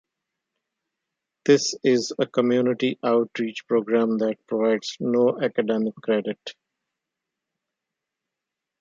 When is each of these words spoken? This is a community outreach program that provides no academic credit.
This 1.45 1.75
is 1.83 2.11
a 2.17 2.25
community 2.25 2.97
outreach 3.03 3.67
program 3.67 4.17
that 4.17 4.37
provides 4.47 4.97
no 4.99 5.39
academic 5.39 5.93
credit. 5.97 6.55